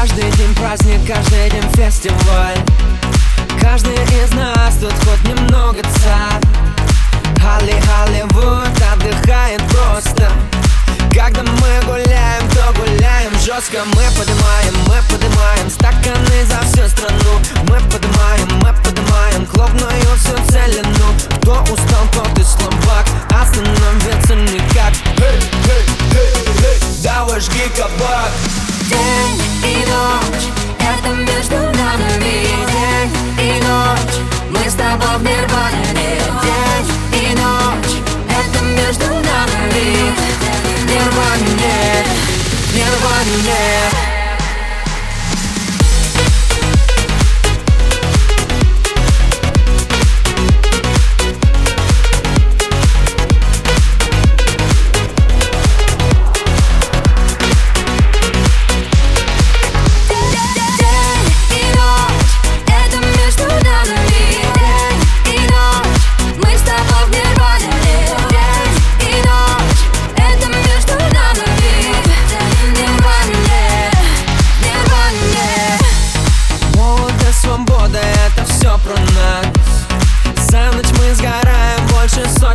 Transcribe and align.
Каждый 0.00 0.30
день 0.30 0.54
праздник, 0.54 1.00
каждый 1.08 1.50
день 1.50 1.68
фестиваль. 1.72 2.56
Каждый 3.60 3.94
из 3.94 4.32
нас 4.32 4.76
тут 4.76 4.92
хоть 4.92 5.24
немного 5.24 5.82
царь. 5.82 6.40
Холли, 7.42 7.74
Холливуд 7.80 8.70
отдыхает 8.92 9.60
просто. 9.66 10.30
Когда 11.10 11.42
мы 11.42 11.80
гуляем, 11.84 12.48
то 12.50 12.72
гуляем 12.78 13.32
жестко. 13.40 13.82
Мы 13.86 14.04
поднимаем, 14.16 14.74
мы 14.86 15.02
поднимаем 15.10 15.68
стаканы 15.68 16.44
за 16.46 16.60
всю 16.60 16.88
страну. 16.88 17.40
Мы 17.62 17.80
поднимаем, 17.90 18.48
мы 18.62 18.67
running. 43.18 43.77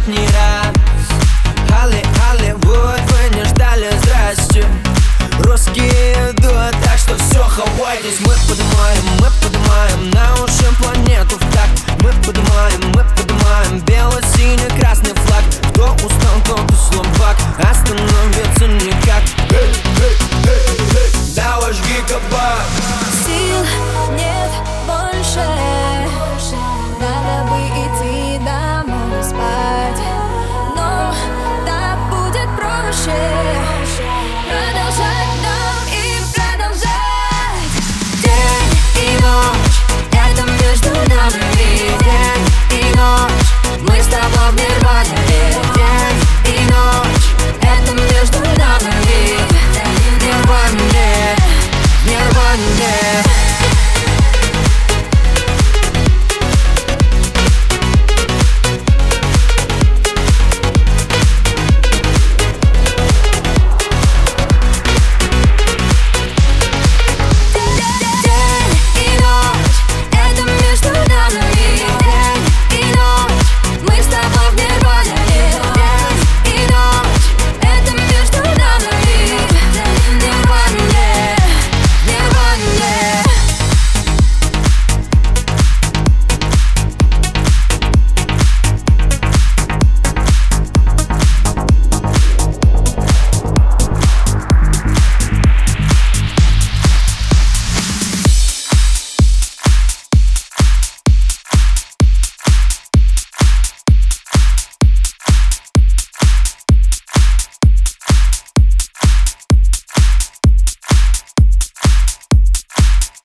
сотни 0.04 0.26
раз. 0.28 0.74
Холли, 1.70 2.56
вот 2.64 3.00
вы 3.12 3.36
не 3.36 3.44
ждали, 3.46 3.90
здрасте. 4.02 4.66
Русские 5.40 6.32
идут, 6.32 6.72
так 6.84 6.98
что 6.98 7.16
все, 7.18 7.44
хавайтесь. 7.44 8.20
Мы 8.22 8.34
поднимаем, 8.48 9.04
мы 9.20 9.28
поднимаем 9.42 10.10
на 10.12 10.44
уши 10.44 10.66
планету 10.80 11.36
в 11.36 11.54
так 11.54 11.70
Мы 12.02 12.12
поднимаем, 12.24 12.92
мы 12.96 13.04
поднимаем 13.16 13.80
белый, 13.86 14.24
синий, 14.36 14.80
красный 14.80 15.14
флаг. 15.14 15.44
Кто 15.72 15.94
устал, 16.06 16.40
кто-то 16.44 16.76
слабак, 16.76 17.38
остановиться 17.60 18.68
никак. 18.68 19.24
Давай 21.36 21.74
жги 21.74 22.04
кабак 22.08 22.62
Сил 23.26 23.93